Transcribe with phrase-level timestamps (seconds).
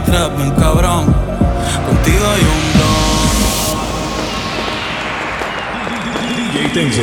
[0.00, 1.04] 23, bien cabrón.
[1.86, 2.72] Contigo hay un
[6.54, 7.02] DJ Tenso.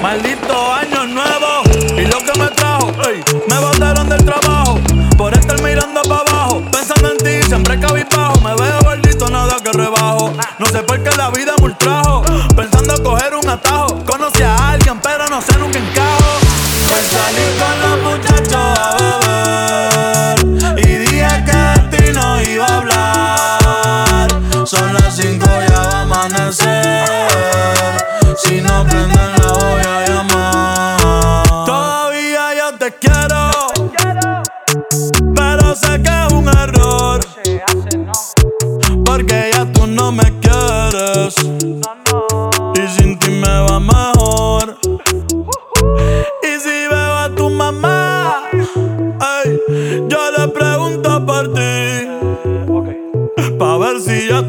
[0.00, 1.62] Maldito año nuevo
[1.98, 4.78] y lo que me trajo, ey, me botaron del trabajo.
[5.18, 9.72] Por estar mirando para abajo, pensando en ti, siempre cabizbajo, me veo gordito, nada que
[9.72, 12.22] rebajo, no sé por qué la vida me ultrajo,
[12.56, 16.38] pensando coger un atajo, conocí a alguien pero no sé nunca encajo,
[16.88, 20.91] pues salí con los muchachos a beber y
[24.92, 27.04] las cinco ya va a amanecer,
[28.36, 29.41] si no prenden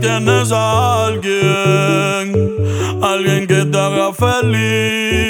[0.04, 2.36] tienes a alguien,
[3.02, 5.24] alguien que te haga feliz.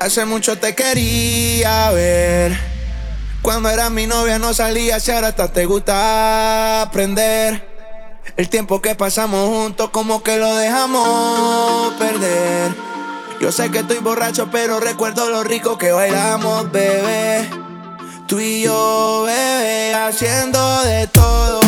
[0.00, 2.58] Hace mucho te quería ver.
[3.40, 7.67] Cuando era mi novia no salía, si ahora hasta te gusta aprender.
[8.38, 12.72] El tiempo que pasamos juntos como que lo dejamos perder.
[13.40, 17.50] Yo sé que estoy borracho, pero recuerdo lo rico que bailamos, bebé.
[18.28, 21.67] Tú y yo, bebé, haciendo de todo.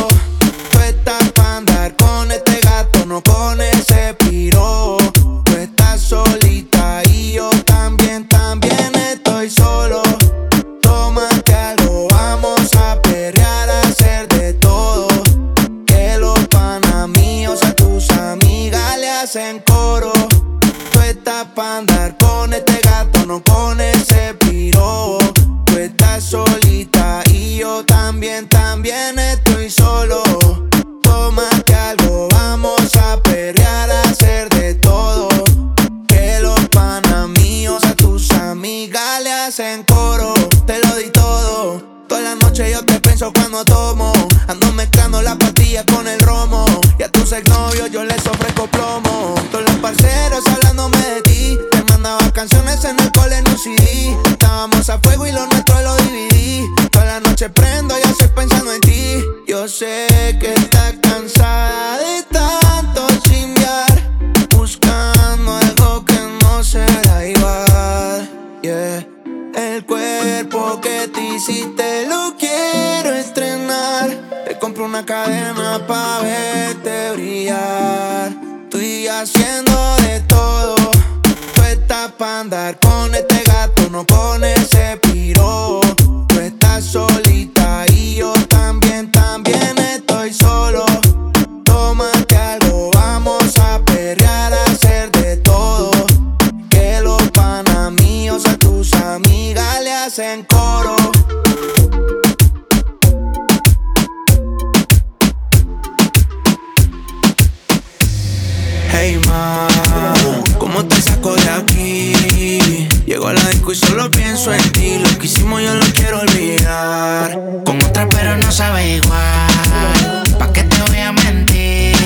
[110.58, 112.88] ¿Cómo te saco de aquí?
[113.06, 114.98] Llego a la disco y solo pienso en ti.
[114.98, 117.38] Lo que hicimos yo lo quiero olvidar.
[117.64, 120.22] Con otra pero no sabe igual.
[120.38, 121.96] ¿Pa' qué te voy a mentir?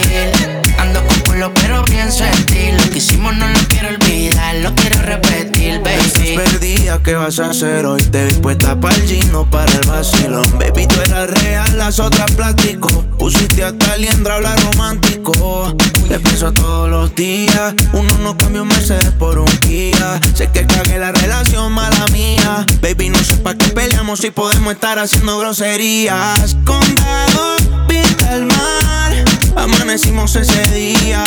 [0.78, 2.72] Ando con culo pero pienso en ti.
[2.72, 6.36] Lo que hicimos no lo quiero olvidar, lo quiero repetir, baby.
[6.36, 8.02] Perdida, ¿qué vas a hacer hoy?
[8.02, 10.44] Te vi puesta para el gino, para el vacilón.
[10.58, 12.88] Baby, tú eras real, las otras plástico.
[13.18, 15.74] Pusiste hasta liendra, habla romántico.
[16.08, 17.74] Te pienso todos los días.
[17.92, 20.20] Uno no cambia un Mercedes por un Kia.
[20.34, 22.66] Sé que cagué la relación, mala mía.
[22.80, 26.56] Baby, no sé pa' qué peleamos si podemos estar haciendo groserías.
[26.64, 27.56] Condado,
[27.88, 29.33] vista al mar.
[29.56, 31.24] Amanecimos ese día.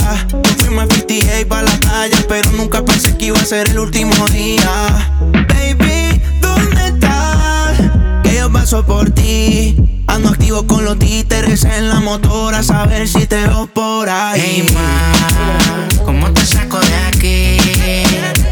[0.57, 4.13] Fuimos a 58 pa' la playa, pero nunca pensé que iba a ser el último
[4.29, 5.12] día.
[5.31, 7.77] Baby, ¿dónde estás?
[8.24, 9.75] Que yo paso por ti.
[10.07, 14.41] Ando activo con los títeres en la motora, a saber si te veo por ahí.
[14.41, 17.57] Hey ma, ¿cómo te saco de aquí?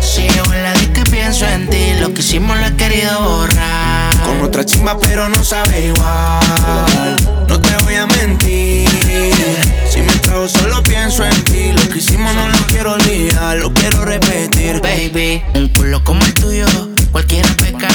[0.02, 4.16] Si llevo en la y pienso en ti, lo que hicimos lo he querido borrar.
[4.26, 7.16] Con otra chimba, pero no sabe igual.
[7.48, 8.85] No te voy a mentir.
[9.90, 11.72] Si me trago solo pienso en ti.
[11.72, 14.82] Lo que hicimos no lo quiero olvidar, lo quiero repetir.
[14.82, 16.68] Baby, un culo como el tuyo,
[17.12, 17.88] cualquiera peca.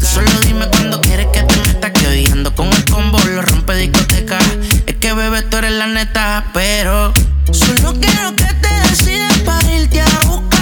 [0.00, 4.38] Solo dime cuando quieres que te meta Que odiando con el combo lo rompe discoteca.
[4.86, 7.12] Es que bebé tú eres la neta, pero
[7.52, 10.55] Solo quiero que te decidas para irte a buscar.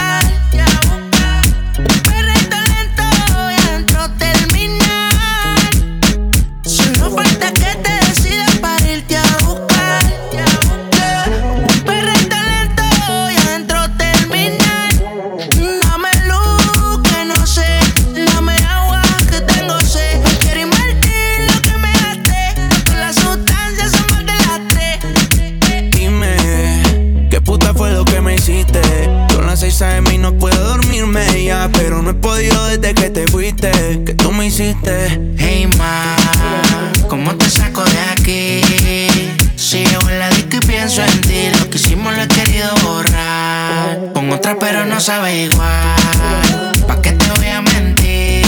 [45.05, 46.73] sabe igual.
[46.89, 48.47] ¿Pa' qué te voy a mentir?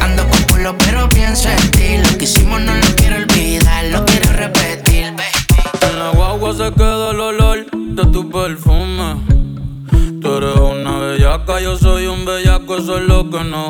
[0.00, 1.98] Ando con culo, pero pienso en ti.
[1.98, 5.14] Lo que hicimos no lo quiero olvidar, lo quiero repetir.
[5.82, 9.14] En la guagua se queda el olor de tu perfume.
[10.20, 13.69] Tú eres una bellaca, yo soy un bellaco, eso es lo que no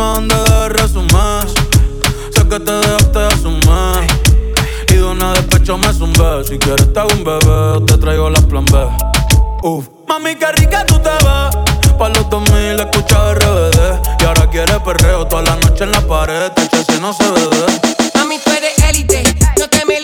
[0.00, 1.46] misma onda de resumir.
[2.34, 4.06] Sé que te dejaste asumir.
[4.88, 6.44] Y de una despecho me zumbé.
[6.44, 8.78] Si quieres te hago un bebé, te traigo las plan B.
[9.62, 9.88] Uf.
[10.08, 11.96] Mami, qué rica tú te ves.
[11.98, 13.78] Pa' los 2000 escucha RBD.
[14.20, 16.50] Y ahora quieres perreo toda la noche en la pared.
[16.52, 16.62] Te
[16.92, 17.48] si no se ve.
[18.14, 19.22] Mami, tú eres élite.
[19.58, 20.00] No te me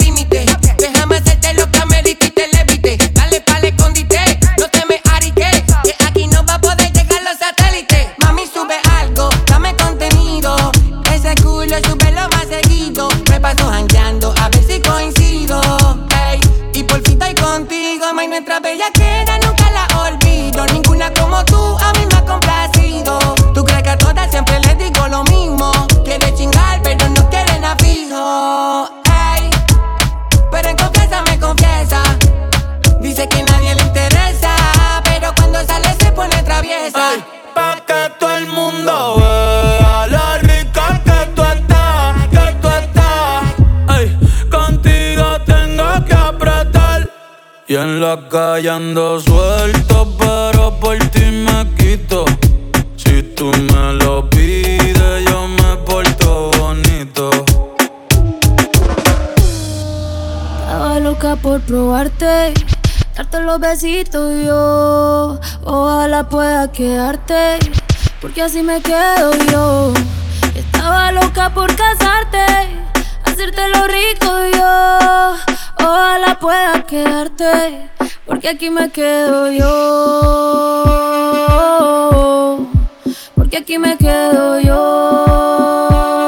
[18.57, 19.16] pura bella que
[47.69, 52.25] Y en la calle ando suelto, pero por ti me quito.
[52.97, 57.29] Si tú me lo pides, yo me porto bonito.
[60.61, 62.55] Estaba loca por probarte,
[63.17, 65.41] darte los besitos yo.
[65.65, 67.59] Ojalá pueda quedarte,
[68.21, 69.93] porque así me quedo yo.
[70.55, 72.47] Estaba loca por casarte,
[73.25, 75.57] hacerte lo rico yo.
[75.89, 77.89] Ojalá pueda quedarte,
[78.27, 79.77] porque aquí me quedo yo.
[83.37, 86.26] Porque aquí me quedo yo.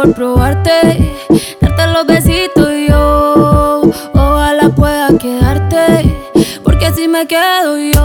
[0.00, 1.16] por probarte,
[1.60, 3.82] darte los besitos y yo,
[4.14, 6.14] ojalá pueda quedarte,
[6.62, 7.97] porque si me quedo yo.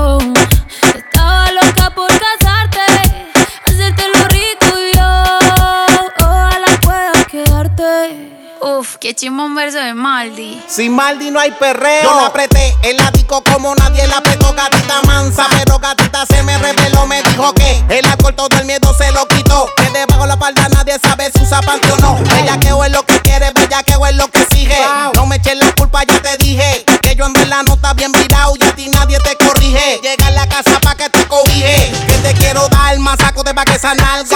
[9.16, 10.62] Chimón verso de Maldi.
[10.68, 12.04] Sin Maldi no hay perreo.
[12.04, 15.46] Yo la apreté el disco como nadie la apretó, gatita mansa.
[15.58, 19.28] Pero gatita se me reveló, me dijo que el alcohol todo el miedo se lo
[19.28, 19.70] quitó.
[19.78, 22.16] Que debajo la palda nadie sabe si usa panty o no.
[22.24, 24.78] Bella que es lo que quiere, bella que es lo que sigue.
[25.16, 26.84] No me eches la culpa, ya te dije.
[27.02, 30.00] Que yo en verdad no está bien virado y a ti nadie te corrige.
[30.02, 31.94] Llega a la casa pa' que te cobije.
[32.08, 33.74] Que te quiero dar más saco de pa' que.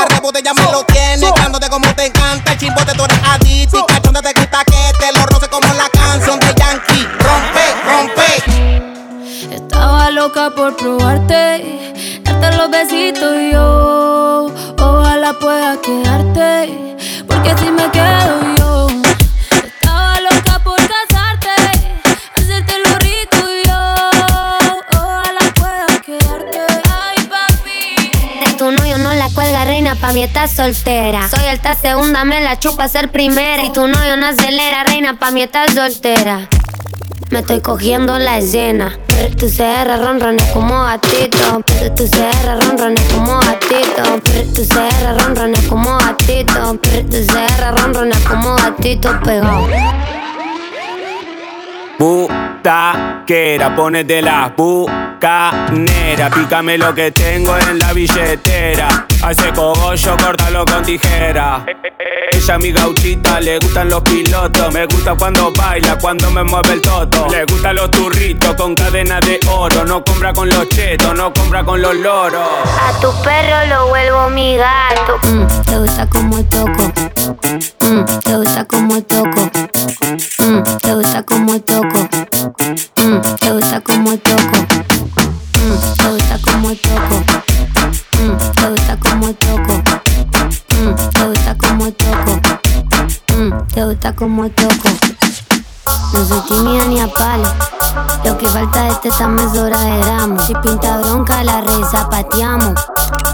[0.10, 1.31] Rebote ya me lo tiene.
[1.34, 1.87] Cándote como
[10.38, 14.53] loca por probarte, darte los besitos y yo.
[14.79, 16.96] Ojalá pueda quedarte,
[17.27, 18.88] porque si me quedo yo.
[19.65, 21.56] Estaba loca por casarte,
[22.36, 23.96] hacerte lo rico y yo.
[25.00, 26.60] Ojalá pueda quedarte.
[26.86, 28.46] Ay, papi.
[28.46, 31.27] De tu novio no la cuelga, reina, pa' mí estás soltera.
[31.29, 33.63] Soy alta segunda, me la chupa ser primera.
[33.63, 36.48] Y tu novio no acelera, reina, pa' mí estás soltera.
[37.29, 38.98] Me estoy cogiendo la escena.
[39.38, 41.62] Tu CR ronrones como gatito.
[41.96, 44.03] Tu CR ronrones como gatito.
[44.55, 46.79] Tu CR ronrones como gatito.
[46.81, 49.67] Tu CR ronrones como gatito pegado.
[52.00, 56.30] Butaquera, ponete la bucanera.
[56.30, 59.08] Pícame lo que tengo en la billetera.
[59.24, 61.66] Hace cogollo, córtalo con tijera.
[62.32, 64.72] Ella mi gauchita, le gustan los pilotos.
[64.74, 67.27] Me gusta cuando baila, cuando me mueve el toto.
[67.30, 69.84] Le gustan los turritos con cadena de oro.
[69.84, 72.48] No compra con los chetos, no compra con los loros.
[72.80, 75.18] A tu perro lo vuelvo mi gato.
[75.24, 76.94] Mm, te gusta como toco.
[77.27, 79.51] Mm, te gusta como toco.
[80.39, 82.07] Mm, te gusta como toco.
[83.03, 84.57] Mm, te gusta como toco.
[85.60, 87.24] Mm, te gusta como toco.
[88.55, 89.84] Te gusta como toco.
[91.12, 92.41] Te gusta como toco.
[93.74, 94.89] Te gusta como toco.
[96.13, 97.50] No soy tímida ni a palo.
[98.24, 100.39] Lo que falta de este también es de gramo.
[100.39, 102.79] Si pinta bronca, la red zapateamos.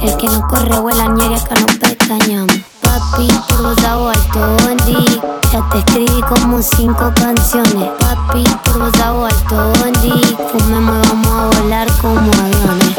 [0.01, 2.73] El que no corre vuela ñeria acá no pestañamos.
[3.12, 5.22] Papi, por vos hago alto bondi.
[5.51, 7.89] Ya te escribí como cinco canciones.
[8.00, 10.22] Papi, por vos hago alto bondi.
[10.51, 12.98] Fumemos y vamos a volar como aviones.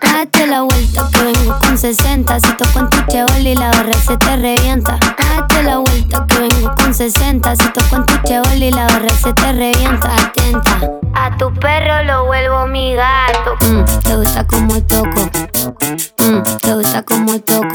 [0.00, 4.16] Date la vuelta que vengo con 60 Si toco en tu chevoli la barra se
[4.16, 8.86] te revienta Date la vuelta que vengo con 60 Si toco en tu chevoli la
[8.86, 14.44] barra se te revienta Atenta A tu perro lo vuelvo mi gato Mm, Te gusta
[14.48, 15.30] como toco
[16.18, 17.67] Mm, Te gusta como toco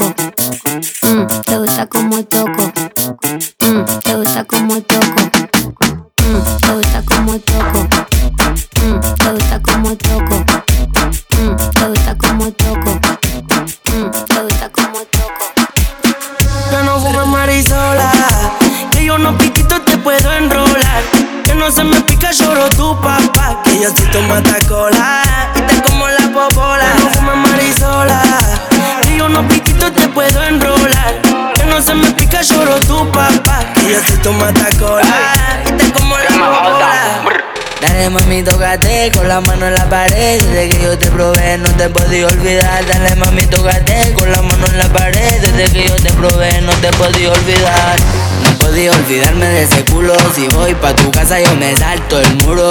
[49.04, 50.14] olvidarme de ese culo.
[50.34, 52.68] Si voy pa' tu casa, yo me salto el muro.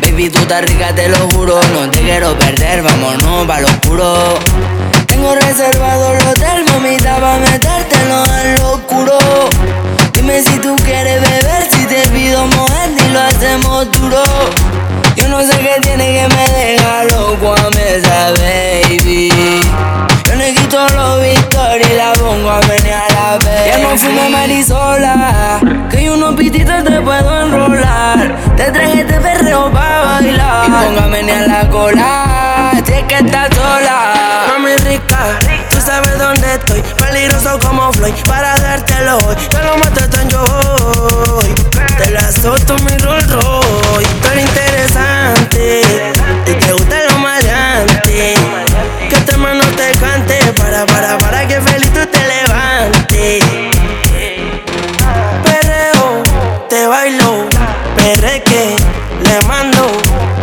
[0.00, 1.60] Baby, tú estás rica, te lo juro.
[1.72, 4.38] No te quiero perder, vámonos pa' lo oscuro.
[5.06, 9.18] Tengo reservado el hotel, mamita, pa' metértelo en lo oscuro.
[10.12, 14.22] Dime si tú quieres beber, si te pido mover y lo hacemos duro.
[15.16, 19.30] Yo no sé qué tiene que me deja loco a esa baby.
[20.26, 23.66] Yo le quito los victorias y la pongo a menear la vez.
[23.66, 28.36] Ya no fumo marisola, que yo unos pititos te puedo enrolar.
[28.56, 30.68] Te traje este perreo pa' bailar.
[30.68, 34.46] Y pongo a menear la cola, si es que estás sola.
[34.48, 35.38] Mami rica,
[35.70, 36.82] tú sabes dónde estoy.
[36.96, 39.36] Peligroso como Floyd, para dártelo hoy.
[39.36, 41.54] Te lo mato tan yo hoy.
[41.98, 44.71] Te la solto mi Rolls Royce.
[45.34, 48.34] Y te gusta lo maleante.
[49.08, 53.44] Que este hermano te cante para, para, para que feliz tú te levantes.
[55.42, 56.22] Perreo,
[56.68, 57.46] te bailo,
[57.96, 58.76] perreque,
[59.22, 59.86] le mando.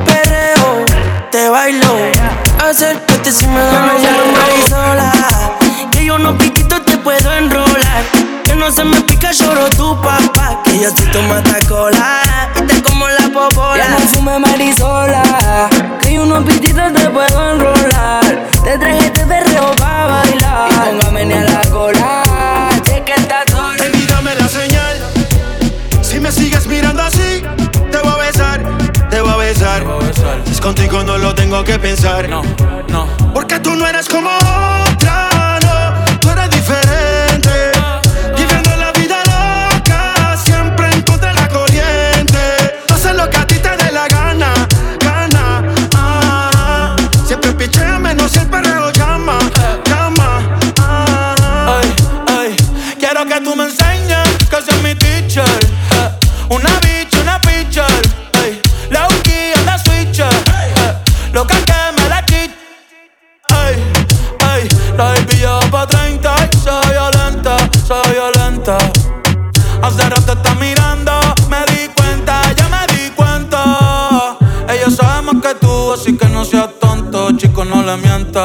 [0.05, 0.85] Perreo,
[1.29, 1.95] te bailo,
[2.67, 3.95] acércate si me da
[4.33, 5.11] marisola.
[5.91, 8.03] Que yo no piquito te puedo enrolar.
[8.43, 10.61] Que no se me pica, lloro tu papá.
[10.63, 12.49] Que yo soy tu matacola
[14.19, 15.69] perfume marisola.
[16.01, 18.49] Que yo unos pititos te puedo enrolar.
[18.63, 20.69] Te traje este perreo pa' bailar.
[21.21, 22.23] Y ni a la cola.
[22.83, 23.77] Che que está sola.
[23.77, 24.97] Baby, dame la señal.
[26.01, 27.43] Si me sigues mirando así,
[27.91, 28.63] te voy a besar.
[29.09, 29.83] Te voy a besar.
[29.83, 30.41] Voy a besar.
[30.45, 32.29] Si es contigo no lo tengo que pensar.
[32.29, 32.41] No,
[32.89, 33.07] no.
[33.33, 35.38] Porque tú no eres como otra.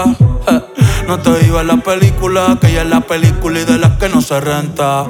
[0.03, 0.61] Eh,
[1.07, 4.09] No te digo en la película, que ella es la película y de las que
[4.09, 5.07] no se renta.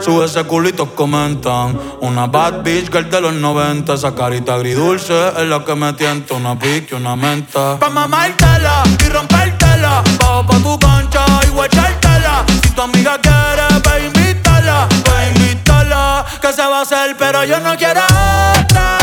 [0.00, 1.78] Sube ese culito, comentan.
[2.00, 3.94] Una bad bitch girl de los 90.
[3.94, 6.34] Esa carita agridulce es la que me tienta.
[6.34, 7.78] Una pique, una menta.
[7.78, 10.02] Pa' mamártela y rompértela.
[10.20, 12.44] Bajo pa' tu cancha y guachártela.
[12.62, 14.88] Si tu amiga quiere, ve invítala.
[15.04, 16.24] Ve invítala.
[16.40, 18.98] Que se va a hacer, pero yo no quiero otra,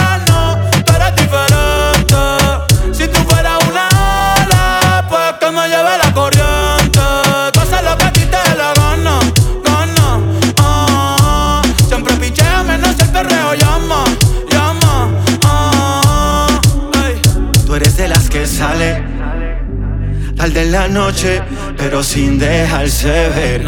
[20.68, 21.42] en la noche,
[21.78, 23.64] pero sin dejarse ver.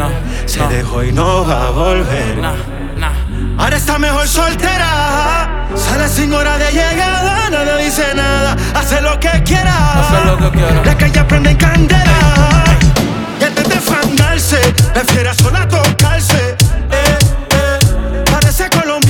[0.46, 2.38] Se dejó y no va a volver.
[3.58, 5.66] Ahora está mejor soltera.
[5.74, 8.56] Sale sin hora de llegada, nadie dice nada.
[8.74, 10.00] Hace lo que quiera.
[10.00, 10.84] Hace lo que quiera.
[10.84, 12.64] La calle prende en candela.
[13.40, 14.60] Y antes de fangarse,
[14.92, 16.56] prefiere sola tocarse.
[16.90, 17.18] Eh,
[17.50, 18.24] eh.
[18.30, 19.09] Parece colombiana,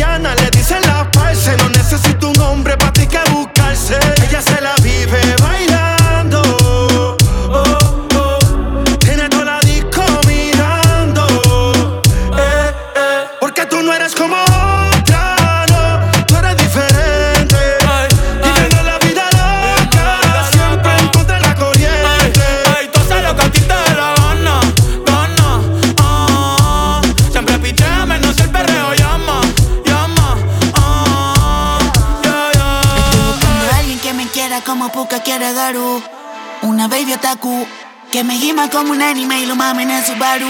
[36.63, 37.67] Una baby otaku
[38.13, 40.47] que me gima como un anime y lo mame en el Subaru.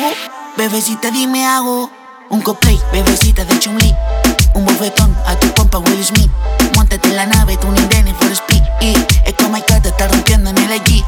[0.58, 1.90] Bebecita, dime hago
[2.28, 3.94] un cosplay, bebecita de Chumli.
[4.52, 6.30] Un bofetón a tu pompa Will Smith.
[6.76, 8.62] Montate en la nave, tú ni Denny for speed.
[8.82, 8.92] Y
[9.24, 11.02] es como que te está rompiendo en el allí.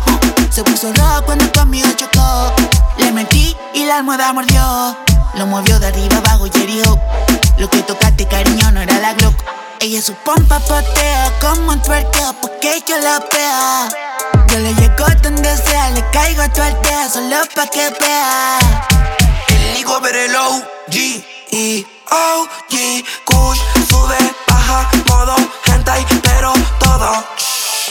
[0.48, 2.54] Se puso rojo cuando conmigo chocó.
[2.96, 4.96] Le metí y la almohada mordió.
[5.34, 6.98] Lo movió de arriba abajo y herió.
[7.58, 9.34] Lo que tocaste, cariño, no era la Glock.
[9.82, 13.88] Ella su pompa patea como un twerkeo porque yo la vea.
[14.46, 16.62] Yo le llego donde sea, le caigo a tu
[17.12, 18.58] solo pa' que vea.
[19.48, 23.58] El Nico Perelo, G E O G Kush
[23.90, 24.16] sube,
[24.46, 25.34] baja, modo
[25.66, 27.24] hentai, pero todo.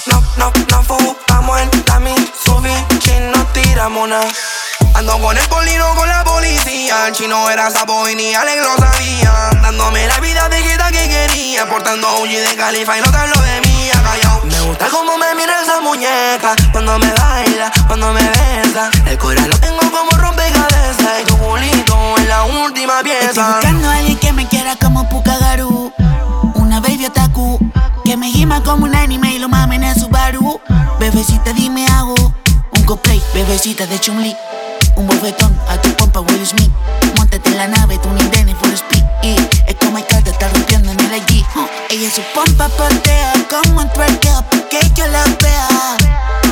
[0.06, 4.32] No, no, no fumamos en la Mitsubishi, no tiramos nada.
[4.93, 7.08] Ando con el polino con la policía.
[7.08, 9.32] El chino era sapo y ni Alex lo sabía.
[9.62, 11.67] Dándome la vida de jeta que quería.
[11.67, 14.41] Portando OG de Califa y no te hablo de mía, callao.
[14.45, 16.56] Me gusta cómo me mira esa muñeca.
[16.71, 18.89] Cuando me baila, cuando me besa.
[19.06, 21.21] El corazón lo tengo como rompecabezas.
[21.21, 23.47] Y tu culito es la última Estoy pieza.
[23.56, 25.93] buscando a alguien que me quiera como Pukagaru.
[26.56, 27.60] Una baby otaku
[28.06, 30.60] que me gima como un anime y lo mame en el Subaru.
[30.99, 32.13] Bebecita, dime hago
[32.73, 34.36] un cosplay, bebecita de Chumli.
[34.95, 36.71] Un bofetón a tu pompa Will Smith.
[37.17, 39.04] Montate en la nave, tú ni Denny for speed.
[39.23, 39.36] Y
[39.67, 41.45] es como que te está rompiendo en el allí.
[41.89, 45.97] Ella su pompa patea como un twerkeo porque yo la vea.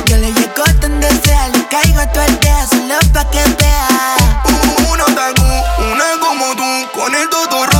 [0.06, 4.16] Yo le llego donde sea, le caigo a tu aldea solo pa' que vea.
[4.92, 5.42] Una otaku,
[5.92, 7.79] una como tú, con el toto rosa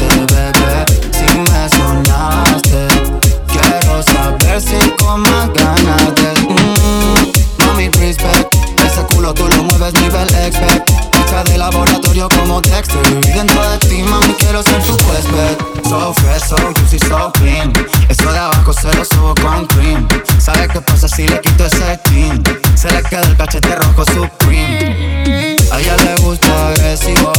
[13.09, 15.57] Y dentro de ti, mami, quiero ser tu huésped.
[15.89, 17.73] So fresh, so juicy, so clean.
[18.09, 20.07] Eso de abajo se lo subo con cream.
[20.39, 22.41] ¿Sabes qué pasa si le quito ese clean?
[22.75, 25.57] Se le queda el cachete rojo supreme.
[25.71, 27.31] A ella le gusta agresivo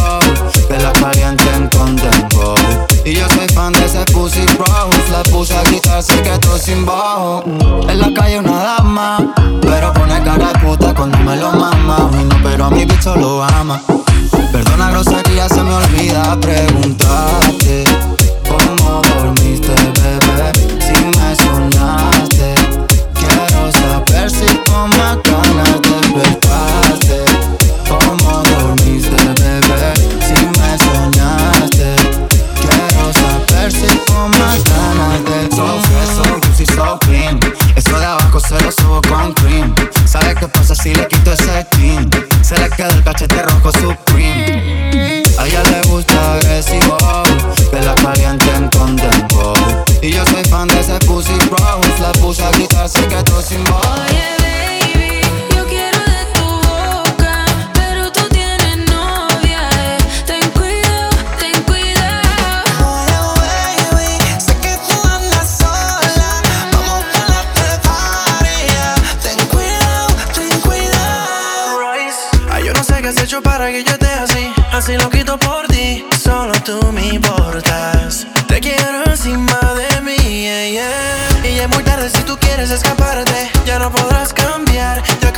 [0.66, 2.54] Que la calienten con tempo
[3.04, 6.86] Y yo soy fan de ese pussy rose La puse a quitar, se quedó sin
[6.86, 7.44] bajo.
[7.88, 12.10] En la calle una dama Pero pone cara de puta cuando me lo mama.
[12.18, 13.82] Y no, pero a mi bicho lo ama
[14.52, 17.84] Perdona grosería, se me olvida preguntarte
[18.46, 20.52] ¿Cómo dormiste, bebé?
[20.78, 22.54] Si me soñaste
[23.14, 27.24] Quiero saber si con más ganas despertaste
[27.88, 29.94] ¿Cómo dormiste, bebé?
[30.20, 31.96] Si me soñaste
[32.60, 37.40] Quiero saber si con más ganas de So fresh, so juicy, so clean
[37.74, 41.66] Eso de abajo se lo subo con cream ¿Sabes qué pasa si le quito ese
[41.70, 42.10] clean?
[42.42, 44.11] Se le queda el cachete rojo supreme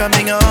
[0.05, 0.44] coming home.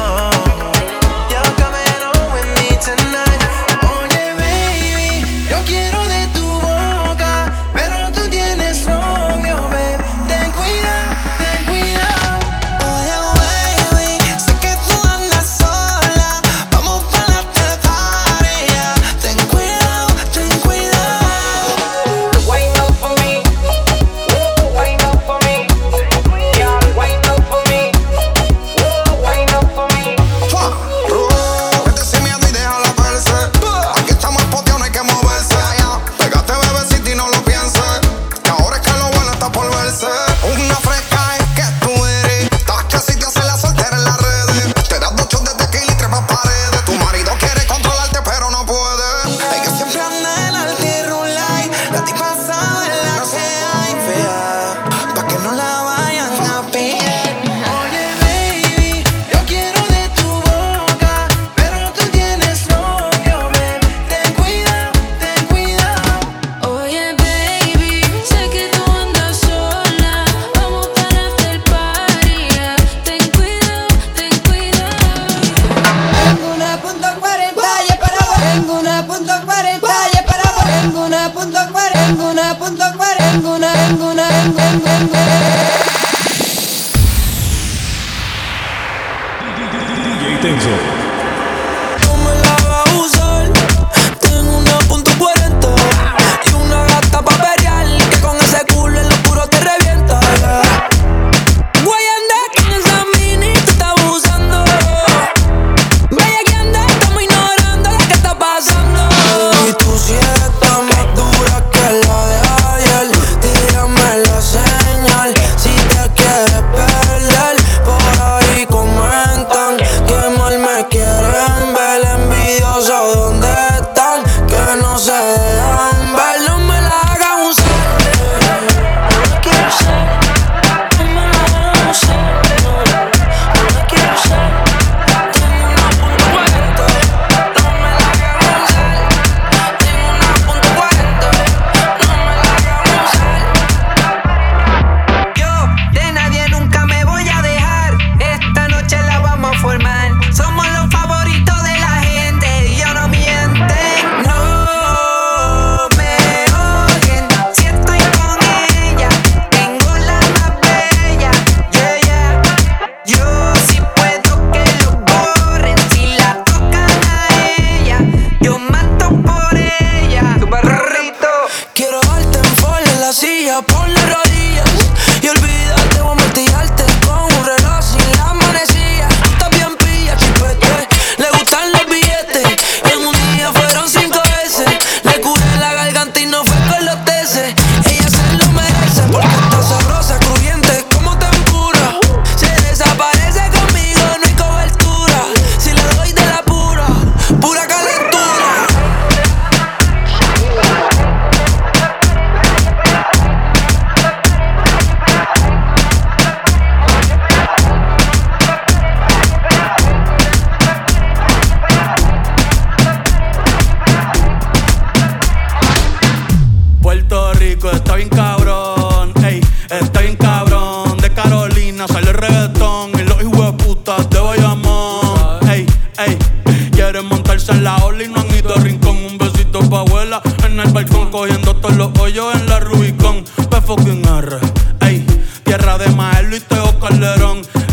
[236.32, 236.74] Y Teo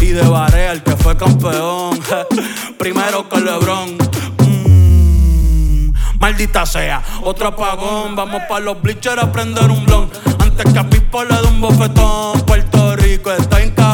[0.02, 1.98] Y de Barea, el que fue campeón.
[2.78, 3.96] Primero con Lebron.
[4.38, 8.14] Mm, maldita sea, otro apagón.
[8.14, 10.10] Vamos para los bleachers a prender un blon.
[10.38, 12.40] Antes que a Pipo le dé un bofetón.
[12.42, 13.89] Puerto Rico está en casa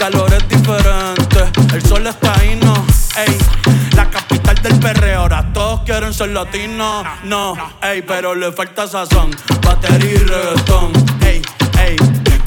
[0.00, 1.40] calor es diferente.
[1.74, 2.72] El sol está ahí, no,
[3.18, 3.36] ey.
[3.94, 8.00] La capital del perreo, ahora todos quieren ser latinos, no, ey.
[8.00, 9.30] Pero le falta sazón,
[9.62, 11.42] batería y reggaetón, ey,
[11.84, 11.96] ey.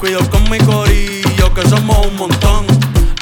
[0.00, 2.66] Cuido con mi corillo que somos un montón,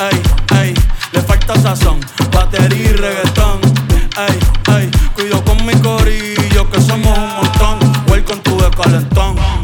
[0.00, 0.22] ey,
[0.62, 0.74] ey.
[1.12, 2.00] Le falta sazón,
[2.32, 3.60] batería y reggaetón,
[4.16, 4.38] ey,
[4.78, 4.90] ey.
[5.14, 7.78] Cuido con mi corillo que somos un montón.
[8.08, 9.61] Welcome to the calentón.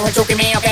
[0.00, 0.69] you were choking me up.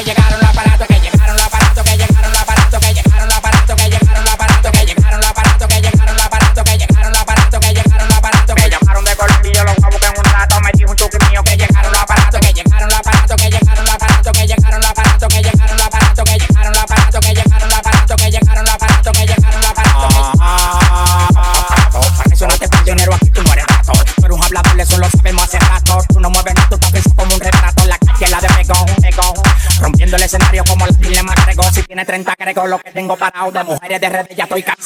[33.30, 34.76] parado de mujeres de redes ya estoy ca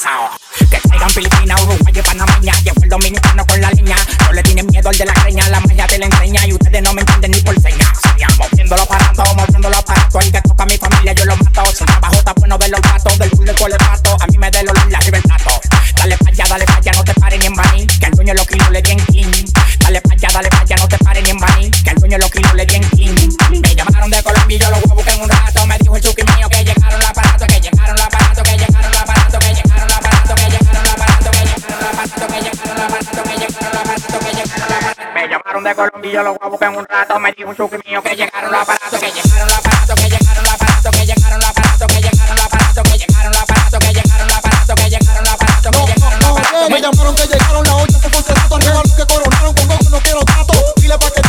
[36.03, 37.19] y yo lo voy a buscar en un rato.
[37.19, 40.43] Me di un chuki mío que llegaron los aparatos, que llegaron los aparatos, que llegaron
[40.43, 43.89] los aparatos, que llegaron los aparatos, que llegaron los aparatos, que llegaron los aparatos, que
[43.93, 46.69] llegaron los aparatos, que llegaron los aparatos, que llegaron los aparatos.
[46.69, 49.91] Me llamaron que llegaron las ocho, se puso el rato, arriba los que coronaron con
[49.91, 50.53] no quiero trato.
[50.77, 51.22] Dile pa' que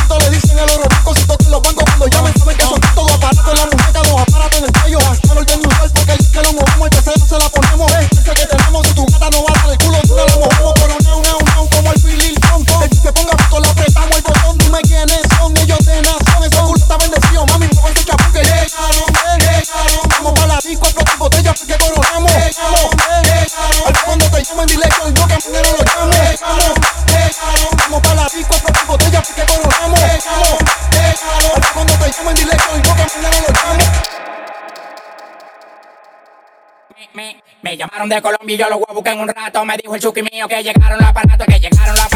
[38.09, 39.65] de Colombia y yo los voy a buscar en un rato.
[39.65, 42.14] Me dijo el chuki mío que llegaron los aparatos, que llegaron los aparatos.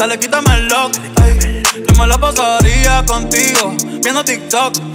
[0.00, 0.96] Dale, quítame el lock.
[1.26, 1.62] Ey.
[1.86, 4.89] Yo me la pasaría contigo, viendo TikTok.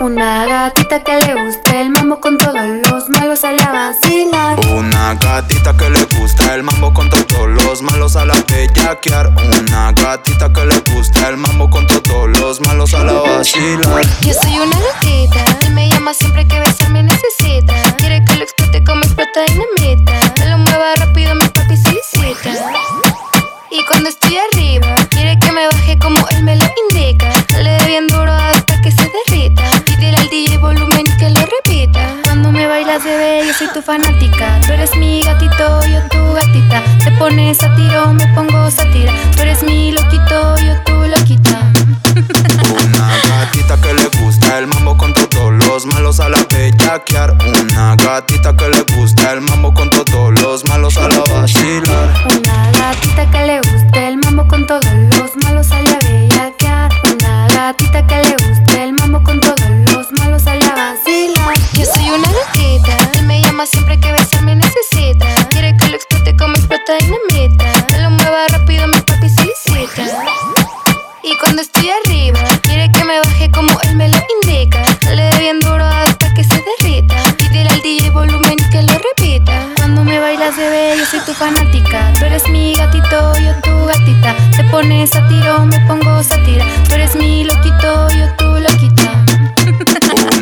[0.00, 1.02] Una gatita
[32.98, 34.60] Bebé, yo soy tu fanática.
[34.66, 36.82] Tú eres mi gatito, yo tu gatita.
[37.04, 39.12] Te pones a tiro, me pongo satira.
[39.36, 41.70] Tú eres mi loquito, yo tu loquita.
[42.68, 47.38] Una gatita que le gusta el mambo con todos los malos a la bellaquear.
[47.46, 52.10] Una gatita que le gusta el mambo con todos los malos a la vacilar.
[52.24, 56.90] Una gatita que le guste el mambo con todos los malos a bellaquear.
[57.04, 59.60] Una gatita que le guste el mambo con todos
[59.92, 61.29] los malos a vacilar.
[61.80, 65.26] Yo soy una gatita, él me llama siempre que besarme necesita.
[65.48, 67.64] Quiere que lo explote como explota dinamita.
[67.92, 70.02] Me lo mueva rápido, mi papi solicita.
[71.22, 74.82] Y cuando estoy arriba, quiere que me baje como él me lo indica.
[75.08, 77.14] Le dé bien duro hasta que se derrita.
[77.38, 79.66] Pídele al DJ volumen que lo repita.
[79.76, 82.12] Cuando me bailas, bebé, yo soy tu fanática.
[82.18, 84.36] Tú eres mi gatito, yo tu gatita.
[84.54, 86.66] Te pones a tiro, me pongo satira.
[86.86, 88.69] Tú eres mi loquito, yo tu loquita.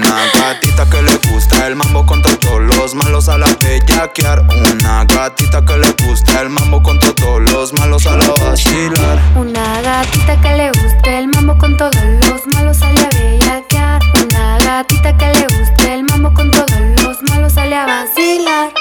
[0.08, 4.42] Una gatita que le gusta el mambo con todos los malos a la bellaquear.
[4.48, 9.20] Una gatita que le gusta el mambo con todos los malos a la vacilar.
[9.36, 14.00] Una gatita que le guste el mambo con todos los malos a bellaquear.
[14.24, 18.77] Una gatita que le guste el mambo con todos los malos sale a vacilar.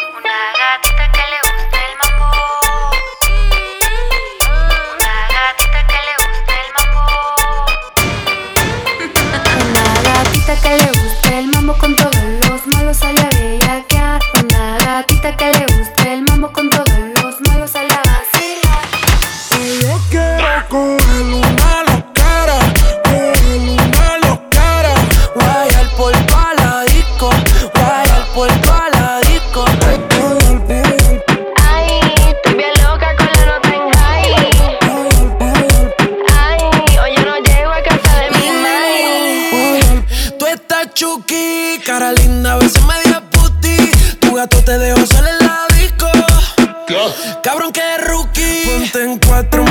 [44.68, 46.08] Te dejó salir en la disco.
[47.42, 48.66] Cabrón que rookie.
[48.66, 49.64] Ponte en cuatro,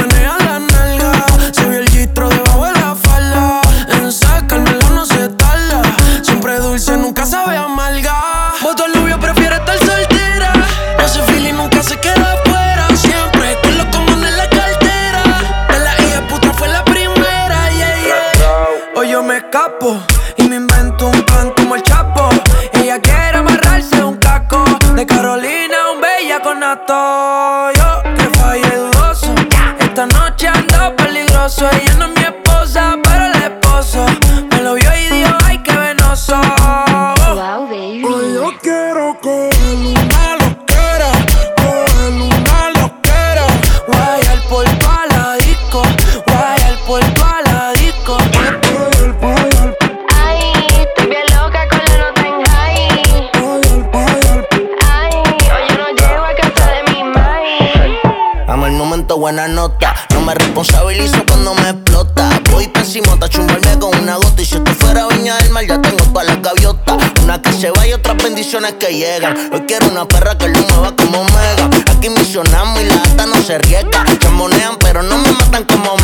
[68.73, 69.37] que llegan.
[69.53, 71.71] Hoy quiero una perra que lo mueva como mega.
[71.91, 74.05] Aquí misionamos y la gata no se riega.
[74.19, 75.96] Chambonean, pero no me matan como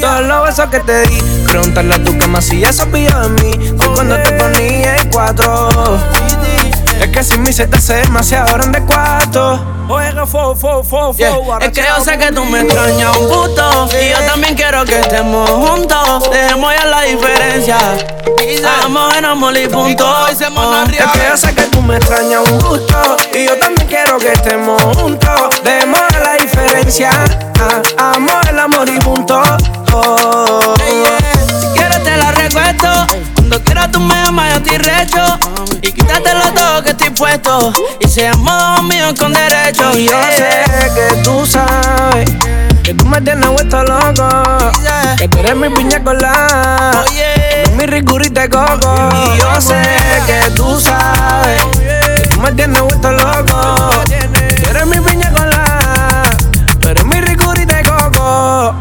[0.00, 3.74] Todos los besos que te di, preguntarle a tu cama si ya sabía de mí.
[3.78, 5.68] Fue cuando te ponía en cuatro.
[7.00, 9.60] Es que sin mí se te hace demasiado grande cuarto.
[9.88, 11.58] Oiga, fo, fo, fo, fo.
[11.60, 13.88] Es que yo sé que tú me extrañas un gusto.
[14.00, 16.30] Y yo también quiero que estemos juntos.
[16.30, 17.78] Dejemos ya la diferencia.
[18.78, 20.28] Hagamos en amor y punto.
[20.28, 23.16] Es que yo sé que tú me extrañas un gusto.
[23.34, 25.62] Y yo también quiero que estemos juntos.
[25.62, 27.10] Dejemos la diferencia.
[27.60, 29.42] Ah, Amo el amor y punto.
[29.96, 30.74] Oh.
[31.60, 32.88] Si quieres te la recuesto.
[33.34, 35.38] Cuando quieras tú me llamas, yo estoy recho.
[35.82, 37.72] Y quítatelo todo que estoy puesto.
[38.00, 39.96] Y seamos amigos con derecho.
[39.96, 40.64] Y yo sé
[40.94, 42.30] que tú sabes
[42.82, 44.28] que tú me tienes vuelto loco.
[45.18, 47.04] Que tú eres mi piña colada.
[47.76, 49.08] mi ricurita de coco.
[49.12, 49.82] Y yo sé
[50.26, 53.90] que tú sabes que tú me tienes vuelto loco.
[54.04, 55.53] Tú eres mi piña colada.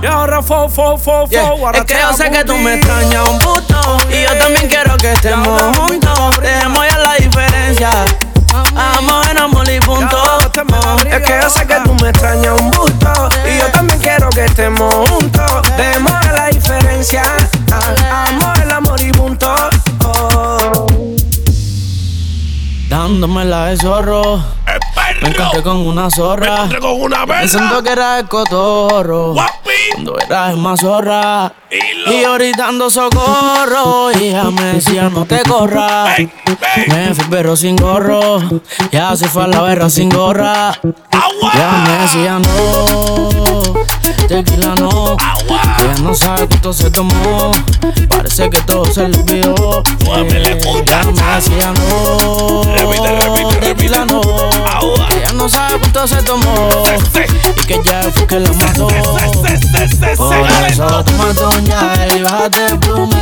[0.03, 1.71] Y ahora fo, fo, fo, fo.
[1.73, 3.97] Es que yo sé que tú me extrañas un puto.
[4.09, 6.41] Y yo también quiero que estemos juntos.
[6.41, 7.89] Dejemos ya la diferencia.
[8.75, 10.21] Amor en amor y punto.
[11.09, 13.29] Es que yo sé que tú me extrañas un busto.
[13.49, 15.61] Y yo también quiero que estemos juntos.
[15.77, 17.23] Demos la diferencia.
[18.27, 19.55] Amor, el amor y punto.
[20.03, 20.85] Oh.
[22.89, 24.43] Dándomela de zorro.
[25.23, 26.65] Me encontré con una zorra.
[26.65, 29.33] Me con una Me siento que era el cotorro.
[29.93, 31.53] Cuando era el más zorra.
[31.71, 34.11] Y ahorita ando socorro.
[34.11, 36.19] Y ella me decía no te corras.
[36.87, 38.39] Me fui pero sin gorro.
[38.91, 40.73] Ya se fue a la verra sin gorra.
[41.53, 43.73] Ya me decía no.
[44.27, 45.15] Tequila no.
[45.49, 47.53] Ella no sabe cuánto se tomó.
[48.09, 49.83] Parece que todo se le olvidó.
[50.85, 52.63] Ya me decía no.
[55.93, 56.69] No cuánto se tomó.
[57.55, 58.87] Y que ya fue que la mató.
[58.87, 60.35] Por
[60.67, 63.15] eso toma doña y bájate el plume.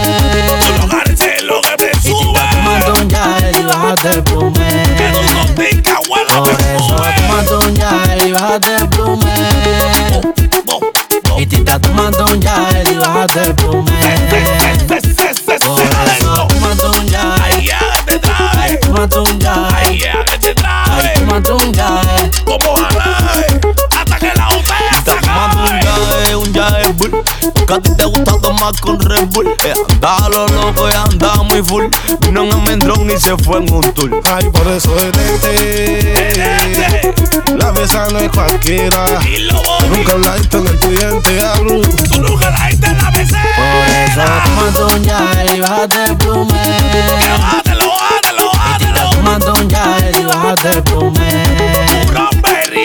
[2.04, 4.84] Y tita toma doña y bájate el plume.
[5.56, 7.90] Por eso toma doña
[8.26, 9.34] y bájate el plume.
[11.38, 12.56] Y tita toma doña
[12.90, 13.92] y bájate el plume.
[14.88, 19.41] Por eso toma doña y toma doña y
[27.72, 29.48] Porque a ti te gusta tomar con Red Bull.
[29.48, 31.86] Eh, Andaba lo loco y andaba muy full.
[32.20, 34.22] Vino en Almendrón y se fue en un tour.
[34.26, 36.34] Ay, por eso detente
[37.58, 39.06] La mesa no es cualquiera.
[39.90, 43.42] Nunca hablaste en el cliente hablo Tú nunca hablaste en la mesa.
[43.56, 45.20] Por eso toma doña
[45.56, 46.78] y bájate el plume.
[47.40, 49.10] Bájatelo, bájatelo, bájatelo.
[49.12, 49.84] Toma doña
[50.20, 51.44] y bájate el plume.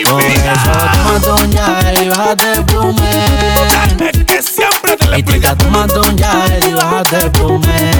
[0.07, 3.11] Por eso toma doña y bájate el plume.
[3.97, 4.56] Que te lo
[5.15, 6.31] Y tita toma doña
[6.67, 7.91] y bájate el plume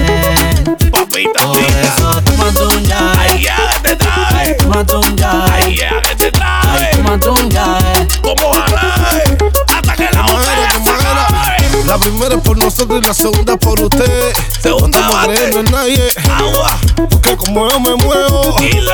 [0.90, 6.90] Papita, Por eso doña Ay, ya te trae Toma doña Ay, ya que te trae
[6.96, 7.78] Toma doña
[8.22, 9.27] Como jalae
[11.98, 14.32] La primera es por nosotros y la segunda es por usted.
[14.62, 16.08] Segunda No en nadie.
[16.32, 16.78] Agua.
[17.10, 18.54] Porque como yo me muevo.
[18.60, 18.92] Dilo.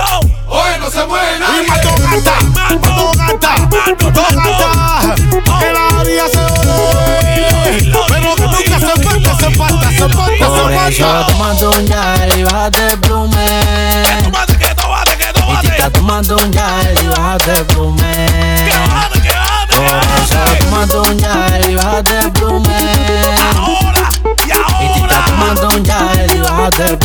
[0.48, 1.64] Hoy no se mueve nadie.
[1.64, 2.40] Y mato gata
[2.70, 3.56] Mato gata
[4.00, 5.14] Mato gata
[5.60, 11.02] Que la orilla se ore Pero que nunca se falta, se falta, se falta, se
[11.02, 11.26] falta.
[11.26, 13.46] toma doña y bájate plume
[14.24, 16.66] Tómate, que tómate, que Y tómate tita toma doña
[17.02, 18.26] y bájate plume
[18.88, 20.64] Bájate, que bájate, Por que eso bájate.
[20.64, 22.33] toma doña y bájate plume
[26.76, 27.03] y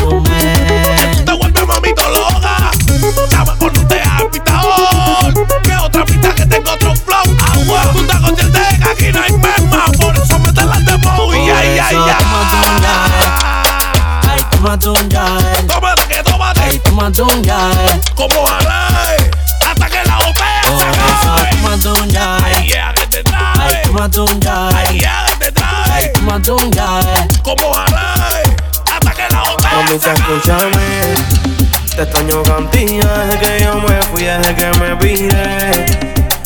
[32.00, 35.86] Te extraño contigo desde que yo me fui, desde que me pide.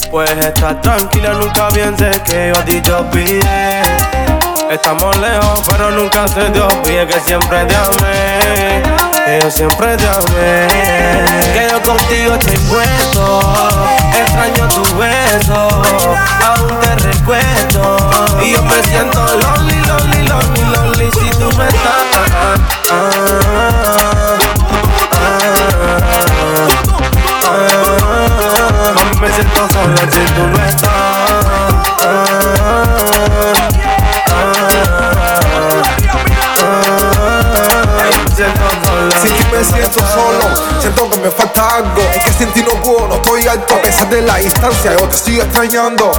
[0.09, 3.81] Puedes estar tranquila, nunca pienses que yo a ti te.
[4.73, 8.81] Estamos lejos, pero nunca se te olvide que siempre te amé.
[9.25, 10.67] Que yo siempre te amé.
[11.53, 13.39] Que yo contigo estoy puesto.
[14.25, 15.67] Extraño tu beso,
[16.47, 17.97] aún te recuerdo.
[18.43, 21.83] Y yo me siento lonely, lonely, lonely, lonely si tú no estás.
[22.15, 22.55] Ah,
[22.89, 23.09] ah,
[23.69, 23.72] ah,
[29.43, 30.93] siento si tú no estás.
[39.21, 42.01] Ti me siento solo, siento que me falta algo.
[42.15, 43.75] Es que sin ti no puedo, no estoy alto.
[43.75, 46.11] A pesar de la distancia, yo te sigo extrañando.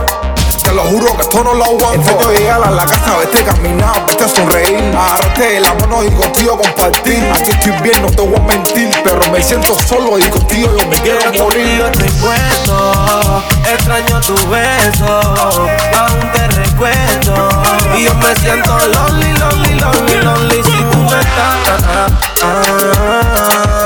[0.75, 1.95] Te lo juro que esto no lo aguanto.
[1.95, 4.93] Intento llegar a la casa, vete caminar, vete a sonreír.
[4.93, 7.31] Agarrarte de la mano y contigo compartir.
[7.33, 8.91] Aquí estoy bien, no te voy a mentir.
[9.05, 11.81] Pero me siento solo y contigo yo me quiero morir.
[11.81, 15.21] Contigo estoy puesto, extraño tu beso,
[15.97, 17.51] aún te recuerdo.
[17.97, 21.85] Y yo me siento lonely, lonely, lonely, lonely si tú no estás.
[21.87, 22.09] Ah,
[22.43, 22.63] ah,
[22.99, 23.84] ah,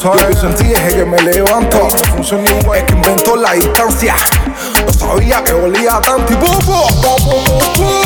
[0.00, 0.34] sabes.
[0.34, 1.88] Yo sentí desde que me levanto.
[2.10, 4.14] Funcionó es que inventó la distancia.
[4.86, 6.86] No sabía que olía tanto y popo.
[7.02, 8.00] Popo, popo,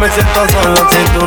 [0.00, 1.26] me siento solo si tú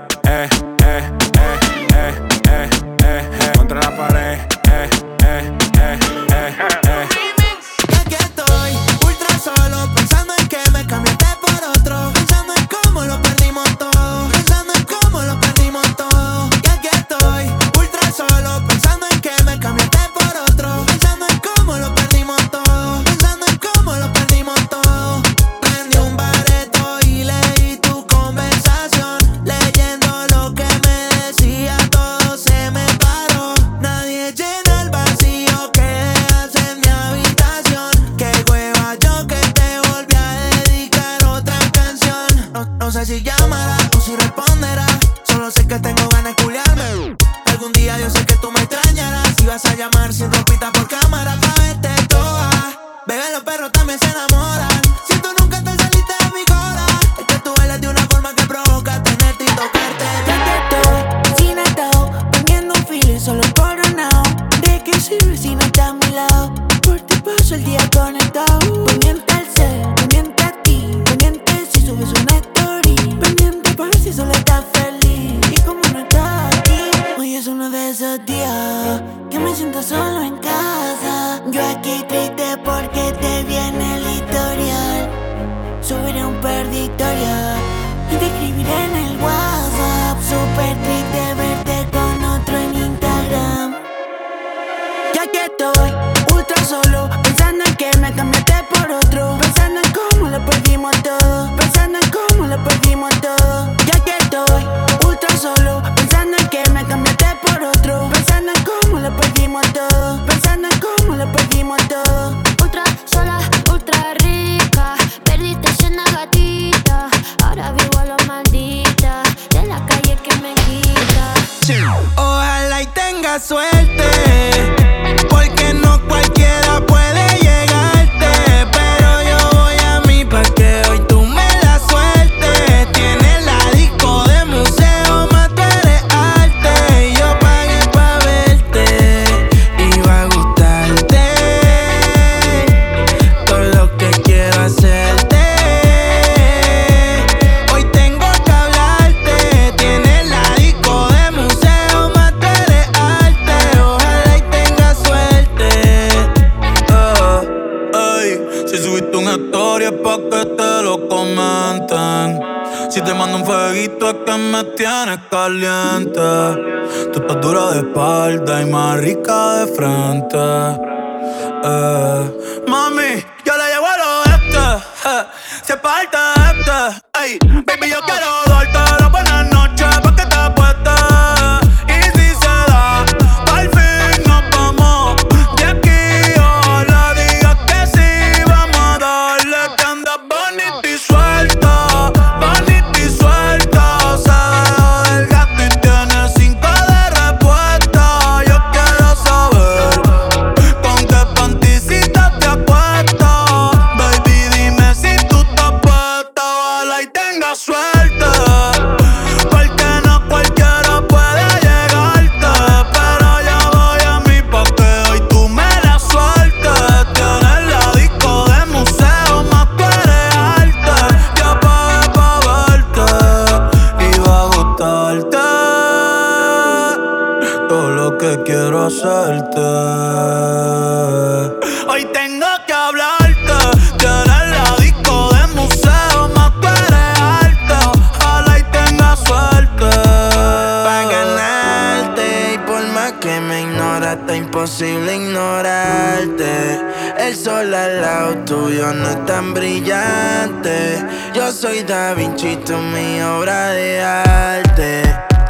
[244.13, 246.79] está imposible ignorarte.
[247.17, 251.05] El sol al lado tuyo no es tan brillante.
[251.33, 255.03] Yo soy Da Vinci, tú mi obra de arte.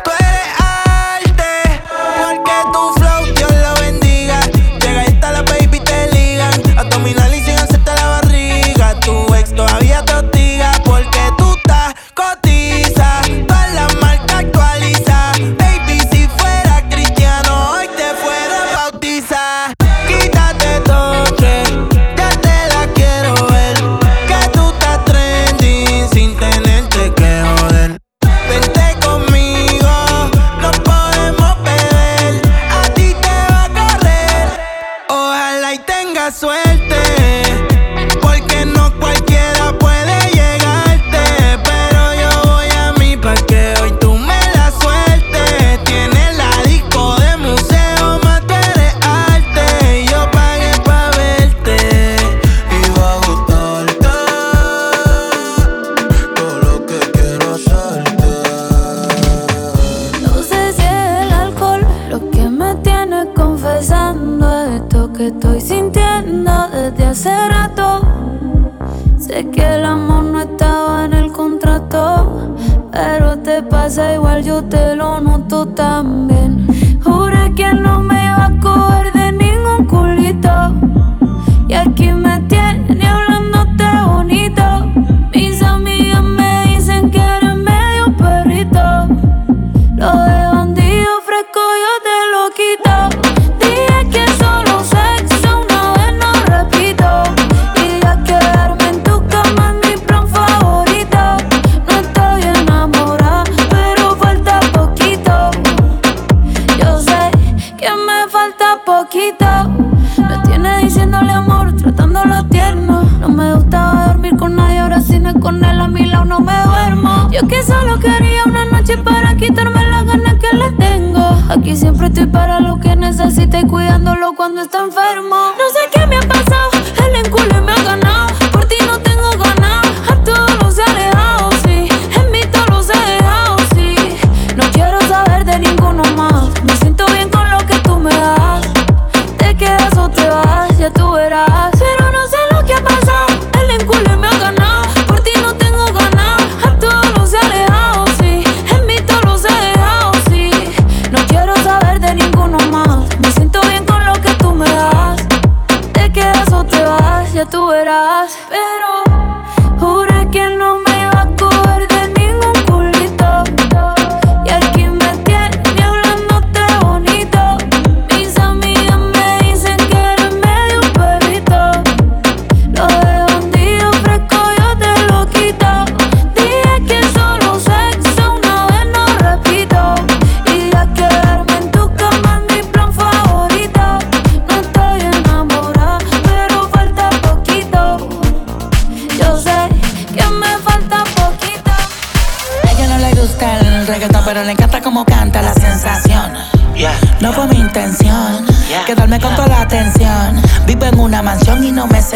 [0.04, 1.82] Tú eres arte,
[2.20, 4.40] porque tu flow Dios lo bendiga.
[4.80, 6.78] Llega y está la baby te ligan.
[6.78, 9.00] A tu y sin hacerte la barriga.
[9.00, 10.11] Tu ex todavía te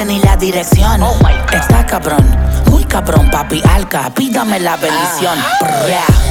[0.03, 1.01] ni la dirección.
[1.03, 1.15] Oh
[1.53, 2.25] Está cabrón,
[2.69, 4.11] muy cabrón, papi alca.
[4.13, 5.37] Pídame la bendición.
[5.39, 6.24] Ah.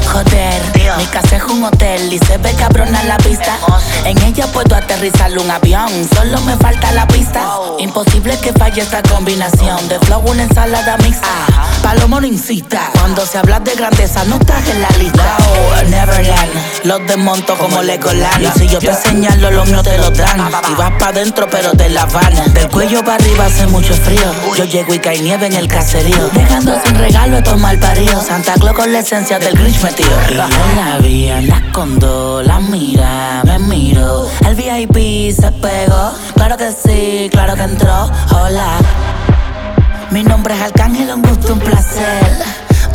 [0.97, 3.59] Mi casa es un hotel y se ve cabrona la pista.
[4.05, 7.47] En ella puedo aterrizar un avión, solo me falta la pista.
[7.79, 11.29] Imposible que falle esta combinación de flow, una ensalada mixta.
[11.53, 11.67] Ah.
[11.83, 15.37] Palomo no incita, cuando se habla de grandeza no estás en la lista.
[15.39, 16.53] Oh, Neverland,
[16.85, 18.43] los desmonto como, Legoland.
[18.43, 20.49] Y si yo te señalo, los míos te lo dan.
[20.71, 22.53] Y vas pa' dentro, pero te la van.
[22.55, 24.33] Del cuello para arriba hace mucho frío.
[24.57, 26.29] Yo llego y cae nieve en el caserío.
[26.33, 28.27] Dejando sin regalo estos mal paridos.
[28.27, 30.37] Santa Claus con la esencia del Grinch divertido.
[30.39, 34.29] Bajo la vía, la condó, la mira, me miro.
[34.47, 38.11] El VIP se pegó, claro que sí, claro que entró.
[38.31, 38.79] Hola,
[40.11, 42.43] mi nombre es Arcángel, un gusto, un placer.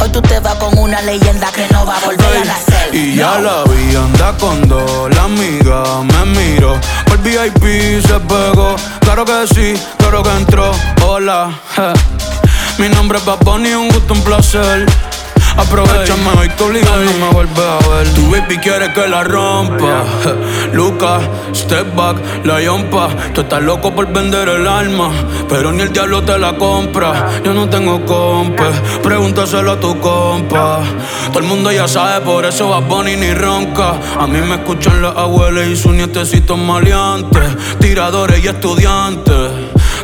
[0.02, 2.96] Hoy tú te vas con una leyenda que no va a volver hey, a nacer.
[2.96, 3.16] Y no.
[3.16, 6.80] ya la vi, anda con dos, la amiga me miró.
[7.12, 10.72] el VIP se pegó, claro que sí, claro que entró.
[11.06, 11.52] Hola,
[12.78, 14.86] mi nombre es Baboni, un gusto, un placer.
[15.58, 18.14] Aprovechame hoy que obligado no me vuelves a ver.
[18.14, 20.04] Tu baby quiere que la rompa.
[20.74, 21.24] Lucas,
[21.54, 23.10] step back, la yompa.
[23.34, 25.12] Tú estás loco por vender el alma,
[25.48, 27.28] pero ni el diablo te la compra.
[27.44, 28.72] Yo no tengo compa,
[29.04, 30.82] pregúntaselo a tu compa.
[31.30, 34.00] Todo el mundo ya sabe, por eso va Bunny ni ronca.
[34.20, 37.44] A mí me escuchan las abuelas y sus nietecitos maleantes,
[37.80, 39.79] tiradores y estudiantes.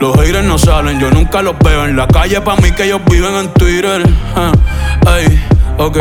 [0.00, 2.40] Los haters no salen, yo nunca los veo en la calle.
[2.40, 4.02] Pa' mí que ellos viven en Twitter.
[5.06, 5.44] Ey,
[5.76, 5.98] ok.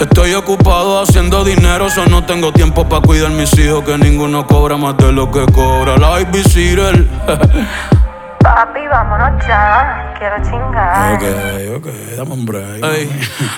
[0.00, 3.84] Estoy ocupado haciendo dinero, so no tengo tiempo para cuidar mis hijos.
[3.84, 7.08] Que ninguno cobra más de lo que cobra la Ivy Cyril.
[8.42, 10.14] Papi, vámonos ya.
[10.18, 11.14] Quiero chingar.
[11.14, 11.22] Ok,
[11.76, 11.86] ok,
[12.16, 12.84] dame un break.
[12.84, 13.08] Ey,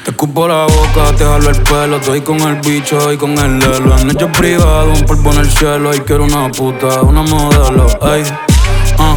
[0.05, 1.97] te escupo la boca, te jalo el pelo.
[1.97, 3.95] Estoy con el bicho y con el lelo.
[3.95, 5.95] Han hecho privado, un polvo en el cielo.
[5.95, 7.87] Y quiero una puta, una modelo.
[8.15, 8.23] Ey,
[8.99, 9.17] ah,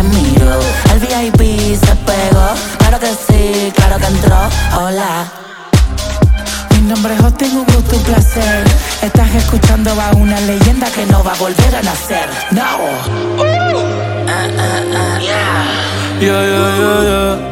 [0.00, 2.48] El VIP se pegó,
[2.78, 4.34] claro que sí, claro que entró.
[4.78, 5.26] Hola.
[6.70, 8.64] Mi nombre es Justin, un gusto, un placer.
[9.02, 12.30] Estás escuchando a una leyenda que no va a volver a nacer.
[12.50, 12.62] No.
[12.62, 15.66] Ah, ah, ah, yeah.
[16.18, 17.50] Yeah, yeah, yeah, yeah.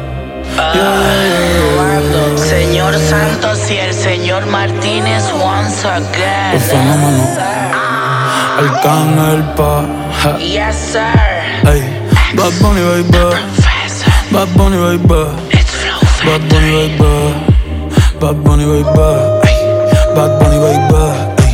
[2.49, 6.53] Señor Santos y el señor Martínez once again.
[6.53, 7.27] El fenómeno.
[8.57, 9.85] Arcángel pa.
[10.23, 10.37] ja.
[10.39, 11.69] Yes, sir.
[11.71, 13.25] Ey, Bad Bunny, baby.
[14.31, 15.23] Bad Bunny, baby.
[16.25, 17.11] Bad Bunny, baby.
[18.19, 19.09] Bad Bunny, baby.
[19.49, 19.59] Ey,
[20.15, 21.03] Bad Bunny, baby.
[21.41, 21.53] Ey,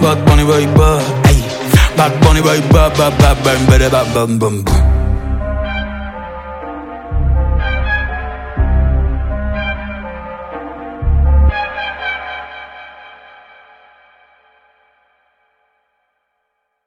[0.00, 0.90] Bad Bunny, baby.
[1.30, 1.40] Ey,
[1.96, 2.68] Bad Bunny, baby.
[2.68, 4.89] Bad, bad, bad, bad, bad, bad, bad, bad, bad.